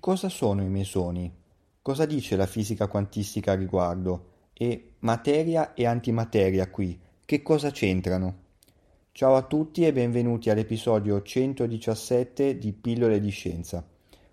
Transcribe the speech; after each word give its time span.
Cosa 0.00 0.30
sono 0.30 0.62
i 0.62 0.68
mesoni? 0.70 1.30
Cosa 1.82 2.06
dice 2.06 2.34
la 2.34 2.46
fisica 2.46 2.86
quantistica 2.86 3.52
a 3.52 3.54
riguardo? 3.54 4.28
E 4.54 4.92
materia 5.00 5.74
e 5.74 5.84
antimateria 5.84 6.70
qui, 6.70 6.98
che 7.26 7.42
cosa 7.42 7.70
c'entrano? 7.70 8.36
Ciao 9.12 9.36
a 9.36 9.42
tutti 9.42 9.84
e 9.84 9.92
benvenuti 9.92 10.48
all'episodio 10.48 11.20
117 11.20 12.56
di 12.56 12.72
Pillole 12.72 13.20
di 13.20 13.28
Scienza. 13.28 13.86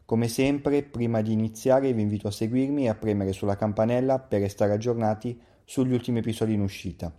Come 0.05 0.29
sempre, 0.29 0.83
prima 0.83 1.19
di 1.19 1.33
iniziare 1.33 1.91
vi 1.91 2.01
invito 2.01 2.29
a 2.29 2.31
seguirmi 2.31 2.85
e 2.85 2.89
a 2.89 2.95
premere 2.95 3.33
sulla 3.33 3.57
campanella 3.57 4.19
per 4.19 4.39
restare 4.39 4.71
aggiornati 4.71 5.37
sugli 5.65 5.91
ultimi 5.91 6.19
episodi 6.19 6.53
in 6.53 6.61
uscita. 6.61 7.13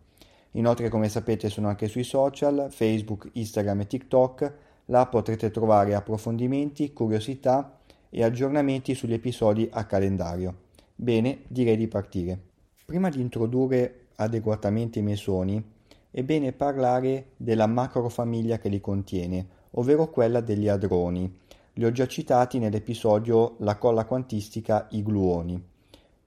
Inoltre, 0.53 0.89
come 0.89 1.11
sapete, 1.11 1.51
sono 1.51 1.69
anche 1.69 1.87
sui 1.87 2.03
social, 2.03 2.69
Facebook, 2.71 3.29
Instagram 3.31 3.81
e 3.81 3.87
TikTok. 3.87 4.55
Là 4.87 5.05
potrete 5.05 5.51
trovare 5.51 5.95
approfondimenti, 5.95 6.95
curiosità 6.95 7.78
e 8.11 8.25
aggiornamenti 8.25 8.95
sugli 8.95 9.13
episodi 9.13 9.69
a 9.73 9.85
calendario. 9.85 10.67
Bene, 10.95 11.41
direi 11.49 11.77
di 11.77 11.89
partire. 11.89 12.39
Prima 12.85 13.09
di 13.09 13.21
introdurre 13.21 14.07
adeguatamente 14.17 14.99
i 14.99 15.03
mesoni, 15.03 15.63
è 16.11 16.23
bene 16.23 16.53
parlare 16.53 17.33
della 17.37 17.67
macrofamiglia 17.67 18.59
che 18.59 18.69
li 18.69 18.81
contiene, 18.81 19.47
ovvero 19.73 20.11
quella 20.11 20.41
degli 20.41 20.69
adroni. 20.69 21.33
Li 21.75 21.85
ho 21.85 21.93
già 21.93 22.07
citati 22.07 22.59
nell'episodio 22.59 23.57
La 23.59 23.77
colla 23.77 24.05
quantistica 24.05 24.89
I 24.91 25.03
gluoni. 25.03 25.63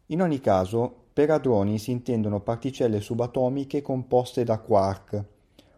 In 0.07 0.21
ogni 0.21 0.39
caso, 0.39 0.95
per 1.11 1.31
adroni 1.31 1.77
si 1.77 1.91
intendono 1.91 2.39
particelle 2.39 3.01
subatomiche 3.01 3.81
composte 3.81 4.43
da 4.43 4.59
quark, 4.59 5.23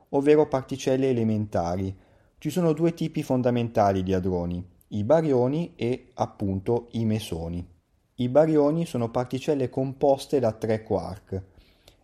ovvero 0.09 0.47
particelle 0.47 1.09
elementari. 1.09 1.95
Ci 2.37 2.49
sono 2.49 2.73
due 2.73 2.93
tipi 2.93 3.23
fondamentali 3.23 4.03
di 4.03 4.13
adroni, 4.13 4.63
i 4.93 5.03
barioni 5.03 5.73
e 5.75 6.11
appunto 6.13 6.87
i 6.91 7.03
mesoni. 7.03 7.67
I 8.15 8.29
barioni 8.29 8.85
sono 8.85 9.09
particelle 9.09 9.67
composte 9.67 10.39
da 10.39 10.51
tre 10.51 10.83
quark. 10.83 11.43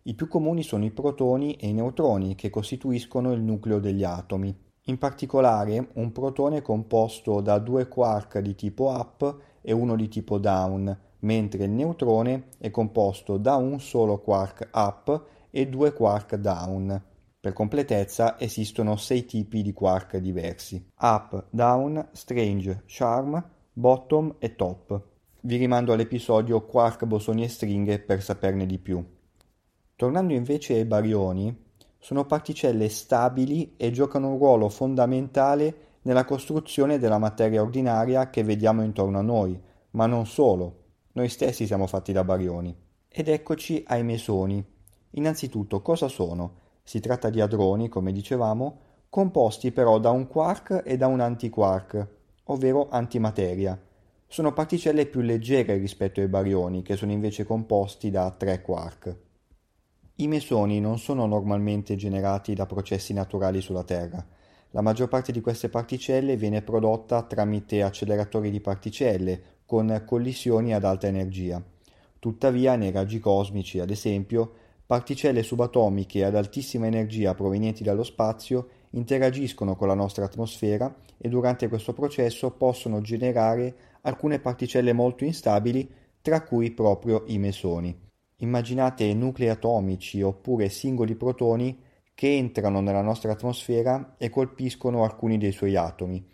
I 0.03 0.15
più 0.15 0.27
comuni 0.27 0.63
sono 0.63 0.85
i 0.85 0.89
protoni 0.89 1.53
e 1.53 1.67
i 1.67 1.73
neutroni 1.73 2.33
che 2.33 2.49
costituiscono 2.49 3.31
il 3.31 3.41
nucleo 3.41 3.79
degli 3.79 4.03
atomi. 4.03 4.55
In 4.85 4.97
particolare, 4.97 5.89
un 5.93 6.11
protone 6.11 6.57
è 6.57 6.61
composto 6.63 7.41
da 7.41 7.59
due 7.59 7.87
quark 7.87 8.39
di 8.39 8.55
tipo 8.55 8.85
up 8.85 9.37
e 9.61 9.71
uno 9.71 9.95
di 9.95 10.07
tipo 10.07 10.39
down, 10.39 10.97
mentre 11.19 11.65
il 11.65 11.69
neutrone 11.69 12.47
è 12.57 12.71
composto 12.71 13.37
da 13.37 13.55
un 13.55 13.79
solo 13.79 14.19
quark 14.19 14.67
up 14.73 15.25
e 15.51 15.67
due 15.67 15.93
quark 15.93 16.37
down. 16.37 16.99
Per 17.41 17.53
completezza 17.53 18.37
esistono 18.37 18.97
sei 18.97 19.23
tipi 19.23 19.61
di 19.61 19.71
quark 19.71 20.17
diversi: 20.17 20.91
up, 20.99 21.45
down, 21.49 22.09
strange, 22.11 22.83
charm, 22.85 23.41
bottom 23.71 24.35
e 24.39 24.55
top. 24.57 25.01
Vi 25.39 25.55
rimando 25.55 25.93
all'episodio 25.93 26.65
Quark, 26.65 27.05
bosoni 27.05 27.45
e 27.45 27.47
stringhe 27.47 27.99
per 27.99 28.21
saperne 28.21 28.65
di 28.65 28.77
più. 28.77 29.01
Tornando 29.95 30.33
invece 30.33 30.73
ai 30.73 30.83
barioni, 30.83 31.57
sono 31.97 32.25
particelle 32.25 32.89
stabili 32.89 33.75
e 33.77 33.89
giocano 33.91 34.31
un 34.31 34.37
ruolo 34.37 34.67
fondamentale 34.67 35.75
nella 36.01 36.25
costruzione 36.25 36.99
della 36.99 37.19
materia 37.19 37.61
ordinaria 37.61 38.29
che 38.29 38.43
vediamo 38.43 38.83
intorno 38.83 39.17
a 39.17 39.21
noi, 39.21 39.57
ma 39.91 40.07
non 40.07 40.25
solo. 40.25 40.83
Noi 41.13 41.29
stessi 41.29 41.65
siamo 41.65 41.87
fatti 41.87 42.11
da 42.11 42.25
barioni. 42.25 42.75
Ed 43.07 43.29
eccoci 43.29 43.81
ai 43.87 44.03
mesoni. 44.03 44.61
Innanzitutto, 45.11 45.81
cosa 45.81 46.09
sono? 46.09 46.58
Si 46.89 46.99
tratta 47.01 47.29
di 47.29 47.39
hadroni, 47.39 47.87
come 47.87 48.11
dicevamo, 48.11 48.79
composti 49.11 49.71
però 49.71 49.99
da 49.99 50.09
un 50.09 50.25
quark 50.25 50.81
e 50.83 50.97
da 50.97 51.05
un 51.05 51.19
antiquark, 51.19 52.07
ovvero 52.45 52.89
antimateria. 52.89 53.79
Sono 54.25 54.53
particelle 54.53 55.05
più 55.05 55.21
leggere 55.21 55.77
rispetto 55.77 56.19
ai 56.19 56.27
barioni, 56.27 56.81
che 56.81 56.95
sono 56.95 57.11
invece 57.11 57.45
composti 57.45 58.09
da 58.09 58.31
tre 58.31 58.63
quark. 58.63 59.15
I 60.15 60.27
mesoni 60.27 60.79
non 60.79 60.97
sono 60.97 61.27
normalmente 61.27 61.95
generati 61.95 62.55
da 62.55 62.65
processi 62.65 63.13
naturali 63.13 63.61
sulla 63.61 63.83
Terra. 63.83 64.25
La 64.71 64.81
maggior 64.81 65.09
parte 65.09 65.31
di 65.31 65.41
queste 65.41 65.69
particelle 65.69 66.37
viene 66.37 66.63
prodotta 66.63 67.21
tramite 67.21 67.83
acceleratori 67.83 68.49
di 68.49 68.61
particelle, 68.61 69.41
con 69.63 70.01
collisioni 70.07 70.73
ad 70.73 70.85
alta 70.85 71.05
energia. 71.05 71.63
Tuttavia, 72.17 72.75
nei 72.75 72.89
raggi 72.89 73.19
cosmici, 73.19 73.79
ad 73.79 73.91
esempio, 73.91 74.53
Particelle 74.89 75.43
subatomiche 75.43 76.23
ad 76.23 76.33
altissima 76.33 76.87
energia 76.87 77.35
provenienti 77.35 77.83
dallo 77.83 78.01
spazio 78.01 78.69
interagiscono 78.93 79.75
con 79.75 79.87
la 79.87 79.93
nostra 79.93 80.25
atmosfera 80.25 80.91
e 81.15 81.29
durante 81.29 81.67
questo 81.67 81.93
processo 81.93 82.49
possono 82.49 82.99
generare 82.99 83.99
alcune 84.01 84.39
particelle 84.39 84.91
molto 84.91 85.25
instabili, 85.25 85.87
tra 86.23 86.41
cui 86.41 86.71
proprio 86.71 87.25
i 87.27 87.37
mesoni. 87.37 87.95
Immaginate 88.37 89.13
nuclei 89.13 89.49
atomici 89.49 90.23
oppure 90.23 90.69
singoli 90.69 91.13
protoni 91.13 91.79
che 92.15 92.35
entrano 92.35 92.81
nella 92.81 93.03
nostra 93.03 93.33
atmosfera 93.33 94.15
e 94.17 94.31
colpiscono 94.31 95.03
alcuni 95.03 95.37
dei 95.37 95.51
suoi 95.51 95.75
atomi. 95.75 96.27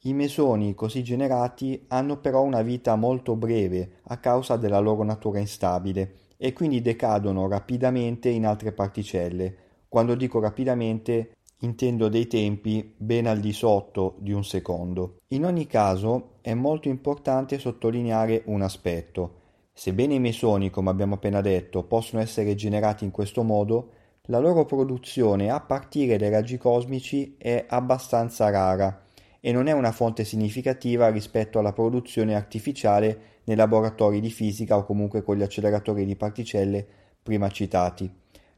I 0.00 0.12
mesoni 0.12 0.74
così 0.74 1.04
generati 1.04 1.84
hanno 1.86 2.16
però 2.16 2.42
una 2.42 2.62
vita 2.62 2.96
molto 2.96 3.36
breve 3.36 4.00
a 4.08 4.18
causa 4.18 4.56
della 4.56 4.80
loro 4.80 5.04
natura 5.04 5.38
instabile 5.38 6.25
e 6.36 6.52
quindi 6.52 6.82
decadono 6.82 7.48
rapidamente 7.48 8.28
in 8.28 8.46
altre 8.46 8.72
particelle. 8.72 9.56
Quando 9.88 10.14
dico 10.14 10.40
rapidamente 10.40 11.30
intendo 11.60 12.08
dei 12.08 12.26
tempi 12.26 12.94
ben 12.96 13.26
al 13.26 13.40
di 13.40 13.52
sotto 13.52 14.16
di 14.18 14.32
un 14.32 14.44
secondo. 14.44 15.18
In 15.28 15.44
ogni 15.44 15.66
caso 15.66 16.34
è 16.42 16.52
molto 16.54 16.88
importante 16.88 17.58
sottolineare 17.58 18.42
un 18.46 18.62
aspetto. 18.62 19.40
Sebbene 19.72 20.14
i 20.14 20.20
mesoni, 20.20 20.70
come 20.70 20.90
abbiamo 20.90 21.14
appena 21.14 21.40
detto, 21.40 21.84
possono 21.84 22.20
essere 22.20 22.54
generati 22.54 23.04
in 23.04 23.10
questo 23.10 23.42
modo, 23.42 23.92
la 24.28 24.38
loro 24.38 24.64
produzione 24.64 25.50
a 25.50 25.60
partire 25.60 26.16
dai 26.16 26.30
raggi 26.30 26.58
cosmici 26.58 27.36
è 27.38 27.64
abbastanza 27.68 28.50
rara 28.50 29.04
e 29.40 29.52
non 29.52 29.68
è 29.68 29.72
una 29.72 29.92
fonte 29.92 30.24
significativa 30.24 31.08
rispetto 31.10 31.58
alla 31.58 31.72
produzione 31.72 32.34
artificiale 32.34 33.35
nei 33.46 33.56
laboratori 33.56 34.20
di 34.20 34.30
fisica 34.30 34.76
o 34.76 34.84
comunque 34.84 35.22
con 35.22 35.36
gli 35.36 35.42
acceleratori 35.42 36.04
di 36.04 36.14
particelle 36.14 36.86
prima 37.22 37.48
citati. 37.48 38.10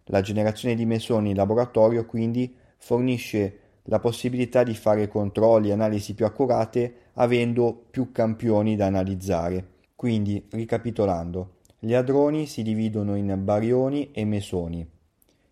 La 0.05 0.21
generazione 0.21 0.75
di 0.75 0.87
mesoni 0.87 1.31
in 1.31 1.37
laboratorio 1.37 2.07
quindi 2.07 2.55
fornisce 2.77 3.61
la 3.85 3.99
possibilità 3.99 4.63
di 4.63 4.75
fare 4.75 5.09
controlli 5.09 5.71
e 5.71 5.73
analisi 5.73 6.15
più 6.15 6.27
accurate 6.27 6.95
avendo 7.15 7.87
più 7.91 8.13
campioni 8.13 8.77
da 8.77 8.87
analizzare. 8.87 9.77
Quindi, 9.95 10.47
ricapitolando, 10.51 11.57
gli 11.79 11.95
hadroni 11.95 12.47
si 12.47 12.63
dividono 12.63 13.17
in 13.17 13.35
barioni 13.43 14.11
e 14.13 14.25
mesoni. 14.25 14.89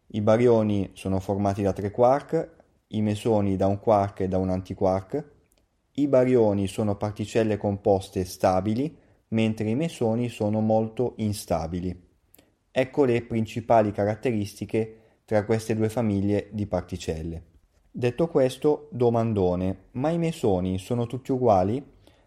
I 0.08 0.20
barioni 0.20 0.90
sono 0.92 1.18
formati 1.18 1.62
da 1.62 1.72
tre 1.72 1.90
quark, 1.90 2.50
i 2.88 3.02
mesoni 3.02 3.56
da 3.56 3.66
un 3.66 3.80
quark 3.80 4.20
e 4.20 4.28
da 4.28 4.38
un 4.38 4.50
antiquark. 4.50 5.24
I 5.92 6.06
barioni 6.06 6.66
sono 6.68 6.96
particelle 6.96 7.56
composte 7.56 8.24
stabili, 8.24 8.96
mentre 9.28 9.68
i 9.70 9.74
mesoni 9.74 10.28
sono 10.28 10.60
molto 10.60 11.14
instabili. 11.16 12.04
Ecco 12.70 13.04
le 13.04 13.22
principali 13.22 13.90
caratteristiche 13.92 14.98
tra 15.24 15.44
queste 15.44 15.74
due 15.74 15.88
famiglie 15.88 16.48
di 16.52 16.66
particelle. 16.66 17.42
Detto 17.90 18.28
questo, 18.28 18.88
domandone, 18.90 19.84
ma 19.92 20.10
i 20.10 20.18
mesoni 20.18 20.78
sono 20.78 21.06
tutti 21.06 21.32
uguali? 21.32 21.82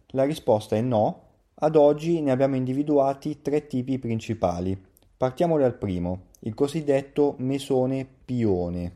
La 0.07 0.23
risposta 0.23 0.75
è 0.75 0.81
no. 0.81 1.23
Ad 1.61 1.75
oggi 1.75 2.21
ne 2.21 2.31
abbiamo 2.31 2.55
individuati 2.55 3.41
tre 3.41 3.67
tipi 3.67 3.99
principali. 3.99 4.75
Partiamo 5.15 5.57
dal 5.59 5.77
primo, 5.77 6.23
il 6.39 6.55
cosiddetto 6.55 7.35
mesone 7.37 8.07
pione. 8.25 8.95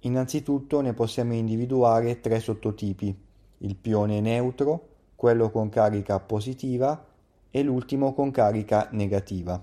Innanzitutto 0.00 0.80
ne 0.80 0.94
possiamo 0.94 1.34
individuare 1.34 2.20
tre 2.20 2.40
sottotipi, 2.40 3.14
il 3.58 3.76
pione 3.76 4.20
neutro, 4.20 4.95
quello 5.16 5.50
con 5.50 5.68
carica 5.70 6.20
positiva 6.20 7.04
e 7.50 7.62
l'ultimo 7.62 8.12
con 8.12 8.30
carica 8.30 8.88
negativa. 8.92 9.60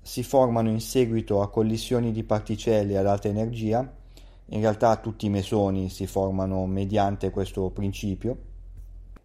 Si 0.00 0.22
formano 0.22 0.70
in 0.70 0.80
seguito 0.80 1.42
a 1.42 1.50
collisioni 1.50 2.12
di 2.12 2.24
particelle 2.24 2.96
ad 2.96 3.06
alta 3.06 3.28
energia, 3.28 4.00
in 4.46 4.60
realtà 4.60 4.96
tutti 4.96 5.26
i 5.26 5.30
mesoni 5.30 5.88
si 5.88 6.06
formano 6.06 6.64
mediante 6.66 7.30
questo 7.30 7.70
principio, 7.70 8.38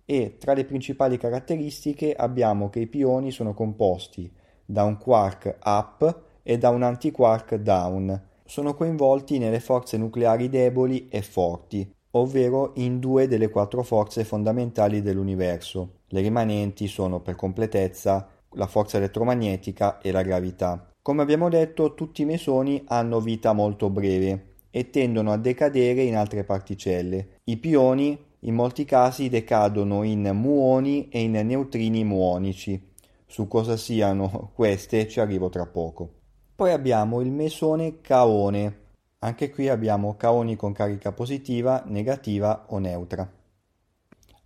e 0.05 0.37
tra 0.37 0.53
le 0.53 0.65
principali 0.65 1.17
caratteristiche 1.17 2.13
abbiamo 2.13 2.69
che 2.69 2.79
i 2.79 2.87
pioni 2.87 3.31
sono 3.31 3.53
composti 3.53 4.31
da 4.65 4.83
un 4.83 4.97
quark 4.97 5.57
up 5.63 6.21
e 6.43 6.57
da 6.57 6.69
un 6.69 6.83
antiquark 6.83 7.55
down. 7.55 8.21
Sono 8.45 8.73
coinvolti 8.73 9.37
nelle 9.37 9.59
forze 9.59 9.97
nucleari 9.97 10.47
deboli 10.47 11.09
e 11.09 11.21
forti, 11.21 11.93
ovvero 12.17 12.71
in 12.75 12.99
due 12.99 13.27
delle 13.27 13.49
quattro 13.49 13.83
forze 13.83 14.23
fondamentali 14.23 15.01
dell'universo. 15.01 15.99
Le 16.07 16.21
rimanenti 16.21 16.87
sono, 16.87 17.19
per 17.19 17.35
completezza, 17.35 18.27
la 18.51 18.67
forza 18.67 18.97
elettromagnetica 18.97 19.99
e 19.99 20.11
la 20.11 20.21
gravità. 20.21 20.89
Come 21.01 21.21
abbiamo 21.21 21.49
detto, 21.49 21.93
tutti 21.93 22.23
i 22.23 22.25
mesoni 22.25 22.83
hanno 22.87 23.19
vita 23.19 23.53
molto 23.53 23.89
breve 23.89 24.55
e 24.69 24.89
tendono 24.89 25.31
a 25.31 25.37
decadere 25.37 26.03
in 26.03 26.15
altre 26.15 26.43
particelle. 26.43 27.39
I 27.45 27.57
pioni 27.57 28.17
in 28.41 28.53
molti 28.53 28.85
casi 28.85 29.29
decadono 29.29 30.03
in 30.03 30.29
muoni 30.33 31.09
e 31.09 31.21
in 31.21 31.31
neutrini 31.31 32.03
muonici. 32.03 32.93
Su 33.25 33.47
cosa 33.47 33.75
siano 33.75 34.51
queste 34.53 35.07
ci 35.07 35.19
arrivo 35.19 35.49
tra 35.49 35.65
poco. 35.65 36.09
Poi 36.55 36.71
abbiamo 36.71 37.21
il 37.21 37.31
mesone 37.31 38.01
caone. 38.01 38.85
Anche 39.19 39.49
qui 39.49 39.67
abbiamo 39.67 40.15
caoni 40.15 40.55
con 40.55 40.73
carica 40.73 41.11
positiva, 41.11 41.83
negativa 41.87 42.65
o 42.67 42.77
neutra. 42.77 43.27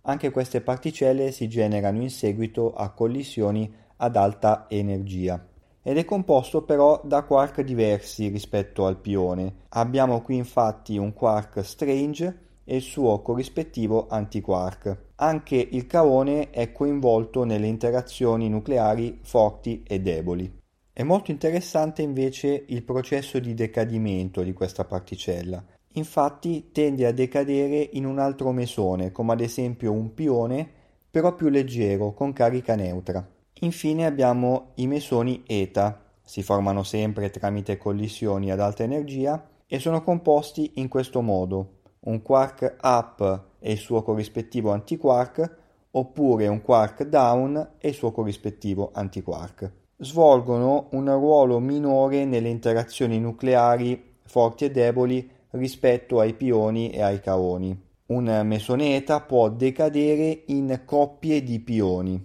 Anche 0.02 0.30
queste 0.30 0.62
particelle 0.62 1.30
si 1.30 1.46
generano 1.46 2.00
in 2.00 2.10
seguito 2.10 2.72
a 2.72 2.90
collisioni 2.90 3.70
ad 3.96 4.16
alta 4.16 4.66
energia 4.68 5.46
ed 5.82 5.98
è 5.98 6.04
composto 6.04 6.62
però 6.62 7.00
da 7.04 7.22
quark 7.22 7.60
diversi 7.60 8.28
rispetto 8.28 8.86
al 8.86 8.96
pione. 8.96 9.66
Abbiamo 9.70 10.22
qui 10.22 10.36
infatti 10.36 10.96
un 10.96 11.12
quark 11.12 11.62
strange 11.62 12.38
e 12.64 12.76
il 12.76 12.82
suo 12.82 13.20
corrispettivo 13.20 14.06
antiquark. 14.08 14.96
Anche 15.16 15.56
il 15.56 15.86
caone 15.86 16.50
è 16.50 16.72
coinvolto 16.72 17.44
nelle 17.44 17.66
interazioni 17.66 18.48
nucleari 18.48 19.18
forti 19.22 19.82
e 19.86 20.00
deboli. 20.00 20.60
È 20.94 21.02
molto 21.02 21.30
interessante 21.30 22.02
invece 22.02 22.64
il 22.66 22.82
processo 22.82 23.38
di 23.38 23.54
decadimento 23.54 24.42
di 24.42 24.52
questa 24.52 24.84
particella. 24.84 25.64
Infatti 25.94 26.70
tende 26.70 27.06
a 27.06 27.12
decadere 27.12 27.88
in 27.92 28.04
un 28.04 28.18
altro 28.18 28.52
mesone, 28.52 29.10
come 29.10 29.32
ad 29.32 29.40
esempio 29.40 29.90
un 29.90 30.12
pione, 30.12 30.68
però 31.10 31.34
più 31.34 31.48
leggero, 31.48 32.12
con 32.12 32.34
carica 32.34 32.74
neutra. 32.74 33.26
Infine 33.60 34.04
abbiamo 34.04 34.72
i 34.74 34.86
mesoni 34.86 35.42
eta, 35.46 35.98
si 36.22 36.42
formano 36.42 36.82
sempre 36.82 37.30
tramite 37.30 37.78
collisioni 37.78 38.50
ad 38.50 38.60
alta 38.60 38.82
energia 38.82 39.48
e 39.66 39.78
sono 39.78 40.02
composti 40.02 40.72
in 40.74 40.88
questo 40.88 41.22
modo 41.22 41.80
un 42.00 42.20
quark 42.20 42.76
up 42.82 43.44
e 43.60 43.72
il 43.72 43.78
suo 43.78 44.02
corrispettivo 44.02 44.70
antiquark, 44.70 45.56
oppure 45.92 46.48
un 46.48 46.60
quark 46.60 47.04
down 47.04 47.76
e 47.78 47.88
il 47.88 47.94
suo 47.94 48.12
corrispettivo 48.12 48.90
antiquark. 48.92 49.80
Svolgono 50.02 50.88
un 50.92 51.08
ruolo 51.12 51.60
minore 51.60 52.24
nelle 52.24 52.48
interazioni 52.48 53.20
nucleari 53.20 54.16
forti 54.24 54.64
e 54.64 54.72
deboli 54.72 55.30
rispetto 55.50 56.18
ai 56.18 56.34
pioni 56.34 56.90
e 56.90 57.02
ai 57.02 57.20
caoni. 57.20 57.80
Un 58.06 58.42
mesoneta 58.44 59.20
può 59.20 59.48
decadere 59.48 60.42
in 60.46 60.82
coppie 60.84 61.44
di 61.44 61.60
pioni. 61.60 62.20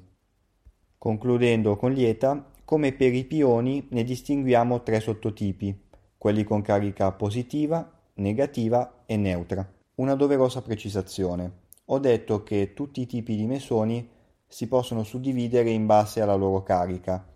Concludendo 0.97 1.75
con 1.75 1.91
gli 1.91 2.03
eta, 2.03 2.49
come 2.65 2.93
per 2.93 3.13
i 3.13 3.25
pioni 3.25 3.85
ne 3.91 4.03
distinguiamo 4.03 4.81
tre 4.81 4.99
sottotipi, 4.99 5.79
quelli 6.17 6.43
con 6.43 6.63
carica 6.63 7.11
positiva, 7.11 7.87
negativa 8.15 9.03
e 9.05 9.17
neutra. 9.17 9.71
Una 9.97 10.15
doverosa 10.15 10.63
precisazione. 10.63 11.51
Ho 11.85 11.99
detto 11.99 12.41
che 12.41 12.73
tutti 12.73 13.01
i 13.01 13.05
tipi 13.05 13.35
di 13.35 13.45
mesoni 13.45 14.09
si 14.47 14.67
possono 14.67 15.03
suddividere 15.03 15.69
in 15.69 15.85
base 15.85 16.21
alla 16.21 16.33
loro 16.33 16.63
carica. 16.63 17.35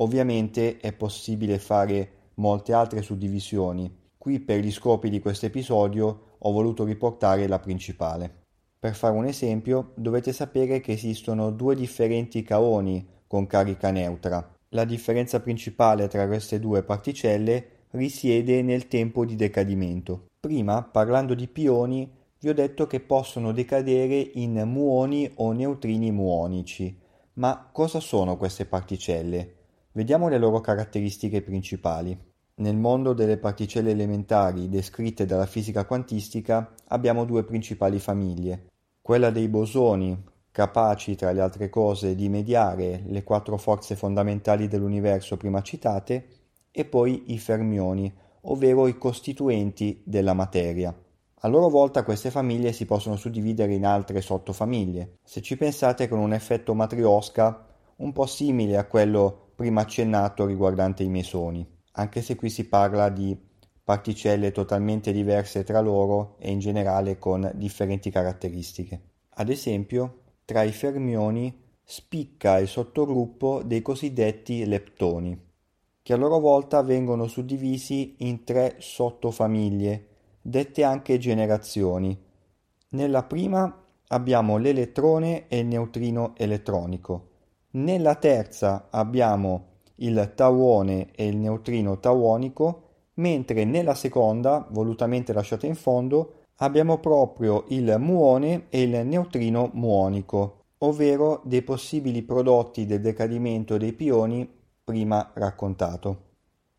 Ovviamente 0.00 0.78
è 0.78 0.92
possibile 0.92 1.58
fare 1.58 2.10
molte 2.34 2.72
altre 2.72 3.02
suddivisioni. 3.02 3.92
Qui 4.16 4.40
per 4.40 4.60
gli 4.60 4.70
scopi 4.70 5.10
di 5.10 5.20
questo 5.20 5.46
episodio 5.46 6.36
ho 6.38 6.52
voluto 6.52 6.84
riportare 6.84 7.46
la 7.48 7.58
principale. 7.58 8.46
Per 8.78 8.94
fare 8.94 9.16
un 9.16 9.24
esempio, 9.24 9.92
dovete 9.96 10.32
sapere 10.32 10.80
che 10.80 10.92
esistono 10.92 11.50
due 11.50 11.74
differenti 11.74 12.42
caoni 12.42 13.04
con 13.26 13.46
carica 13.46 13.90
neutra. 13.90 14.54
La 14.70 14.84
differenza 14.84 15.40
principale 15.40 16.06
tra 16.06 16.26
queste 16.26 16.60
due 16.60 16.84
particelle 16.84 17.86
risiede 17.90 18.62
nel 18.62 18.86
tempo 18.86 19.24
di 19.24 19.34
decadimento. 19.34 20.26
Prima, 20.38 20.82
parlando 20.82 21.34
di 21.34 21.48
pioni, 21.48 22.08
vi 22.38 22.48
ho 22.48 22.54
detto 22.54 22.86
che 22.86 23.00
possono 23.00 23.50
decadere 23.50 24.30
in 24.34 24.62
muoni 24.64 25.28
o 25.36 25.50
neutrini 25.50 26.12
muonici. 26.12 26.96
Ma 27.34 27.68
cosa 27.72 27.98
sono 27.98 28.36
queste 28.36 28.64
particelle? 28.64 29.57
Vediamo 29.98 30.28
le 30.28 30.38
loro 30.38 30.60
caratteristiche 30.60 31.42
principali. 31.42 32.16
Nel 32.58 32.76
mondo 32.76 33.14
delle 33.14 33.36
particelle 33.36 33.90
elementari 33.90 34.68
descritte 34.68 35.26
dalla 35.26 35.44
fisica 35.44 35.86
quantistica 35.86 36.72
abbiamo 36.86 37.24
due 37.24 37.42
principali 37.42 37.98
famiglie. 37.98 38.66
Quella 39.02 39.30
dei 39.30 39.48
bosoni, 39.48 40.16
capaci 40.52 41.16
tra 41.16 41.32
le 41.32 41.40
altre 41.40 41.68
cose 41.68 42.14
di 42.14 42.28
mediare 42.28 43.02
le 43.06 43.24
quattro 43.24 43.56
forze 43.56 43.96
fondamentali 43.96 44.68
dell'universo 44.68 45.36
prima 45.36 45.62
citate, 45.62 46.28
e 46.70 46.84
poi 46.84 47.32
i 47.32 47.38
fermioni, 47.40 48.14
ovvero 48.42 48.86
i 48.86 48.96
costituenti 48.96 50.00
della 50.04 50.32
materia. 50.32 50.96
A 51.40 51.48
loro 51.48 51.68
volta 51.68 52.04
queste 52.04 52.30
famiglie 52.30 52.72
si 52.72 52.86
possono 52.86 53.16
suddividere 53.16 53.74
in 53.74 53.84
altre 53.84 54.20
sottofamiglie. 54.20 55.16
Se 55.24 55.42
ci 55.42 55.56
pensate 55.56 56.06
con 56.06 56.20
un 56.20 56.32
effetto 56.32 56.72
matriosca 56.72 57.66
un 57.96 58.12
po' 58.12 58.26
simile 58.26 58.76
a 58.76 58.84
quello 58.84 59.46
prima 59.58 59.80
accennato 59.80 60.46
riguardante 60.46 61.02
i 61.02 61.08
mesoni, 61.08 61.66
anche 61.94 62.22
se 62.22 62.36
qui 62.36 62.48
si 62.48 62.68
parla 62.68 63.08
di 63.08 63.36
particelle 63.82 64.52
totalmente 64.52 65.10
diverse 65.10 65.64
tra 65.64 65.80
loro 65.80 66.36
e 66.38 66.52
in 66.52 66.60
generale 66.60 67.18
con 67.18 67.50
differenti 67.56 68.08
caratteristiche. 68.08 69.00
Ad 69.30 69.48
esempio, 69.48 70.20
tra 70.44 70.62
i 70.62 70.70
fermioni 70.70 71.60
spicca 71.82 72.58
il 72.58 72.68
sottogruppo 72.68 73.64
dei 73.64 73.82
cosiddetti 73.82 74.64
leptoni 74.64 75.46
che 76.02 76.12
a 76.12 76.16
loro 76.16 76.38
volta 76.38 76.80
vengono 76.82 77.26
suddivisi 77.26 78.14
in 78.18 78.44
tre 78.44 78.76
sottofamiglie, 78.78 80.06
dette 80.40 80.84
anche 80.84 81.18
generazioni. 81.18 82.16
Nella 82.90 83.24
prima 83.24 83.84
abbiamo 84.06 84.56
l'elettrone 84.56 85.48
e 85.48 85.58
il 85.58 85.66
neutrino 85.66 86.34
elettronico. 86.36 87.27
Nella 87.78 88.16
terza 88.16 88.88
abbiamo 88.90 89.66
il 89.96 90.32
tauone 90.34 91.12
e 91.14 91.28
il 91.28 91.36
neutrino 91.36 92.00
tauonico, 92.00 92.82
mentre 93.14 93.64
nella 93.64 93.94
seconda, 93.94 94.66
volutamente 94.70 95.32
lasciata 95.32 95.66
in 95.66 95.76
fondo, 95.76 96.46
abbiamo 96.56 96.98
proprio 96.98 97.66
il 97.68 97.94
muone 98.00 98.64
e 98.68 98.82
il 98.82 99.06
neutrino 99.06 99.70
muonico, 99.74 100.64
ovvero 100.78 101.40
dei 101.44 101.62
possibili 101.62 102.22
prodotti 102.22 102.84
del 102.84 103.00
decadimento 103.00 103.76
dei 103.76 103.92
pioni 103.92 104.48
prima 104.82 105.30
raccontato. 105.34 106.22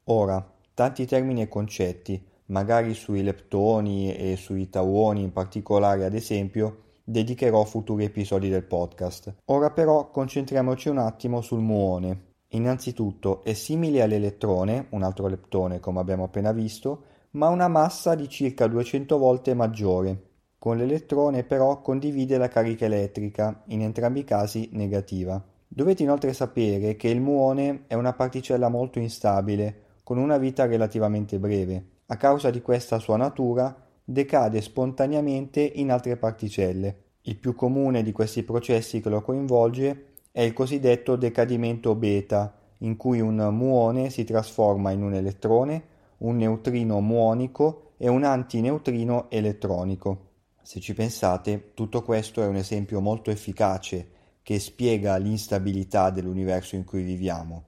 Ora, 0.06 0.54
tanti 0.74 1.06
termini 1.06 1.44
e 1.44 1.48
concetti, 1.48 2.22
magari 2.48 2.94
sui 2.94 3.24
leptoni 3.24 4.14
e 4.14 4.36
sui 4.36 4.70
tauoni 4.70 5.22
in 5.22 5.32
particolare 5.32 6.04
ad 6.04 6.14
esempio, 6.14 6.88
dedicherò 7.10 7.64
futuri 7.64 8.04
episodi 8.04 8.50
del 8.50 8.64
podcast. 8.64 9.34
Ora 9.46 9.72
però 9.72 10.12
concentriamoci 10.12 10.90
un 10.90 11.00
attimo 11.00 11.42
sul 11.42 11.60
muone. 11.60 12.28
Innanzitutto 12.50 13.44
è 13.44 13.54
simile 13.54 14.04
all'elettrone, 14.04 14.88
un 14.92 15.02
altro 15.02 15.28
leptone 15.28 15.80
come 15.80 16.00
abbiamo 16.00 16.26
appena 16.26 16.52
visto, 16.52 17.04
ma 17.32 17.48
ha 17.48 17.50
una 17.50 17.68
massa 17.68 18.14
di 18.14 18.30
circa 18.30 18.68
200 18.68 19.18
volte 19.18 19.56
maggiore. 19.56 20.28
Con 20.60 20.78
l'elettrone 20.78 21.44
però 21.44 21.82
condivide 21.82 22.38
la 22.38 22.48
carica 22.48 22.86
elettrica, 22.86 23.64
in 23.68 23.82
entrambi 23.82 24.20
i 24.20 24.24
casi 24.24 24.70
negativa. 24.74 25.44
Dovete 25.68 26.04
inoltre 26.04 26.34
sapere 26.34 26.96
che 26.96 27.08
il 27.08 27.22
muone 27.22 27.86
è 27.88 27.96
una 27.96 28.14
particella 28.14 28.70
molto 28.70 29.00
instabile, 29.00 29.84
con 30.04 30.18
una 30.18 30.38
vita 30.38 30.66
relativamente 30.66 31.40
breve. 31.40 31.86
A 32.08 32.18
causa 32.18 32.50
di 32.50 32.62
questa 32.62 33.00
sua 33.00 33.18
natura, 33.18 33.89
decade 34.12 34.60
spontaneamente 34.62 35.62
in 35.62 35.92
altre 35.92 36.18
particelle. 36.18 37.04
Il 37.22 37.38
più 37.38 37.54
comune 37.54 38.02
di 38.02 38.12
questi 38.12 38.42
processi 38.42 39.02
che 39.02 39.10
lo 39.10 39.22
coinvolge 39.22 40.06
è 40.32 40.42
il 40.42 40.54
cosiddetto 40.54 41.16
decadimento 41.16 41.94
beta, 41.94 42.56
in 42.80 42.98
cui 42.98 43.20
un 43.20 43.36
muone 43.52 44.10
si 44.10 44.24
trasforma 44.24 44.90
in 44.90 45.04
un 45.04 45.14
elettrone, 45.14 45.84
un 46.20 46.38
neutrino 46.38 47.00
muonico 47.02 47.92
e 47.98 48.10
un 48.10 48.24
antineutrino 48.24 49.30
elettronico. 49.30 50.28
Se 50.64 50.80
ci 50.80 50.96
pensate, 50.96 51.74
tutto 51.76 52.02
questo 52.02 52.42
è 52.42 52.48
un 52.48 52.56
esempio 52.56 53.02
molto 53.02 53.30
efficace 53.30 54.08
che 54.42 54.60
spiega 54.60 55.18
l'instabilità 55.18 56.10
dell'universo 56.10 56.76
in 56.76 56.84
cui 56.84 57.04
viviamo. 57.04 57.64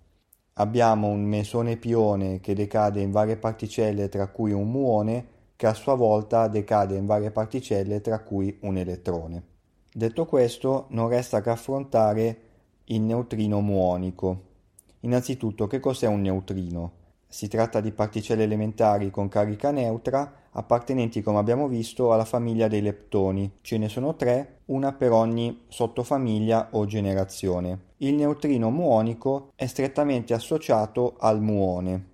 Abbiamo 0.54 1.08
un 1.08 1.24
mesone 1.24 1.78
pione 1.78 2.40
che 2.40 2.56
decade 2.56 3.00
in 3.00 3.12
varie 3.12 3.38
particelle 3.38 4.10
tra 4.10 4.28
cui 4.28 4.52
un 4.52 4.72
muone 4.72 5.40
che 5.62 5.68
a 5.68 5.76
sua 5.76 5.94
volta 5.94 6.48
decade 6.48 6.96
in 6.96 7.06
varie 7.06 7.30
particelle 7.30 8.02
tra 8.02 8.18
cui 8.22 8.58
un 8.62 8.78
elettrone. 8.78 9.44
Detto 9.94 10.26
questo, 10.26 10.88
non 10.90 11.08
resta 11.08 11.40
che 11.42 11.52
affrontare 11.52 12.40
il 12.86 13.02
neutrino 13.02 13.62
muonico. 13.62 14.42
Innanzitutto, 15.02 15.68
che 15.68 15.80
cos'è 15.80 16.08
un 16.08 16.22
neutrino? 16.22 16.94
Si 17.28 17.48
tratta 17.48 17.80
di 17.80 17.92
particelle 17.92 18.42
elementari 18.42 19.12
con 19.12 19.28
carica 19.28 19.70
neutra 19.70 20.34
appartenenti, 20.50 21.22
come 21.22 21.38
abbiamo 21.38 21.68
visto, 21.68 22.12
alla 22.12 22.26
famiglia 22.26 22.68
dei 22.68 22.82
leptoni. 22.82 23.60
Ce 23.62 23.78
ne 23.78 23.88
sono 23.88 24.16
tre, 24.16 24.62
una 24.66 24.94
per 24.94 25.12
ogni 25.12 25.66
sottofamiglia 25.68 26.70
o 26.72 26.88
generazione. 26.88 27.90
Il 27.98 28.16
neutrino 28.16 28.72
muonico 28.72 29.52
è 29.54 29.68
strettamente 29.68 30.34
associato 30.34 31.18
al 31.20 31.40
muone. 31.40 32.11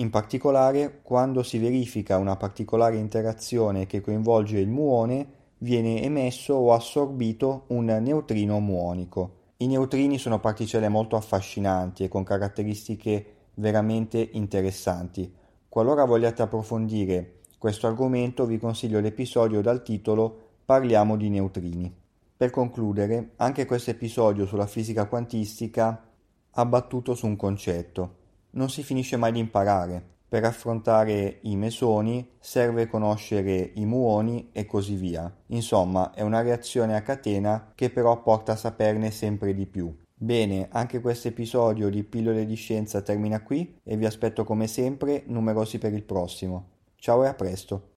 In 0.00 0.08
particolare, 0.08 1.00
quando 1.02 1.42
si 1.42 1.58
verifica 1.58 2.16
una 2.16 2.34
particolare 2.34 2.96
interazione 2.96 3.84
che 3.84 4.00
coinvolge 4.00 4.58
il 4.58 4.66
muone, 4.68 5.26
viene 5.58 6.02
emesso 6.02 6.54
o 6.54 6.72
assorbito 6.72 7.64
un 7.66 7.84
neutrino 7.84 8.60
muonico. 8.60 9.34
I 9.58 9.66
neutrini 9.66 10.16
sono 10.16 10.40
particelle 10.40 10.88
molto 10.88 11.16
affascinanti 11.16 12.02
e 12.02 12.08
con 12.08 12.24
caratteristiche 12.24 13.26
veramente 13.56 14.26
interessanti. 14.32 15.30
Qualora 15.68 16.06
vogliate 16.06 16.40
approfondire 16.40 17.40
questo 17.58 17.86
argomento 17.86 18.46
vi 18.46 18.58
consiglio 18.58 19.00
l'episodio 19.00 19.60
dal 19.60 19.82
titolo 19.82 20.48
Parliamo 20.64 21.14
di 21.18 21.28
neutrini. 21.28 21.94
Per 22.38 22.48
concludere, 22.48 23.32
anche 23.36 23.66
questo 23.66 23.90
episodio 23.90 24.46
sulla 24.46 24.66
fisica 24.66 25.04
quantistica 25.04 26.08
ha 26.52 26.64
battuto 26.64 27.14
su 27.14 27.26
un 27.26 27.36
concetto. 27.36 28.19
Non 28.52 28.68
si 28.68 28.82
finisce 28.82 29.16
mai 29.16 29.32
di 29.32 29.38
imparare. 29.38 30.02
Per 30.28 30.44
affrontare 30.44 31.38
i 31.42 31.56
mesoni 31.56 32.36
serve 32.38 32.86
conoscere 32.86 33.72
i 33.74 33.84
muoni 33.84 34.50
e 34.52 34.64
così 34.64 34.94
via. 34.94 35.32
Insomma, 35.48 36.12
è 36.12 36.22
una 36.22 36.40
reazione 36.40 36.94
a 36.94 37.02
catena 37.02 37.72
che 37.74 37.90
però 37.90 38.22
porta 38.22 38.52
a 38.52 38.56
saperne 38.56 39.10
sempre 39.10 39.54
di 39.54 39.66
più. 39.66 39.92
Bene, 40.14 40.68
anche 40.70 41.00
questo 41.00 41.28
episodio 41.28 41.88
di 41.88 42.04
Pillole 42.04 42.44
di 42.44 42.54
Scienza 42.54 43.00
termina 43.00 43.42
qui 43.42 43.78
e 43.82 43.96
vi 43.96 44.04
aspetto 44.04 44.44
come 44.44 44.66
sempre 44.66 45.22
numerosi 45.26 45.78
per 45.78 45.94
il 45.94 46.02
prossimo. 46.02 46.68
Ciao 46.96 47.24
e 47.24 47.28
a 47.28 47.34
presto. 47.34 47.88